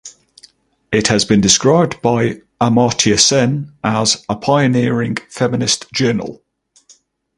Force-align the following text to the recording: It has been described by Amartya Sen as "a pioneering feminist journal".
It 0.91 1.09
has 1.09 1.25
been 1.25 1.41
described 1.41 2.01
by 2.01 2.41
Amartya 2.59 3.19
Sen 3.19 3.73
as 3.83 4.25
"a 4.27 4.35
pioneering 4.35 5.17
feminist 5.29 5.91
journal". 5.93 6.41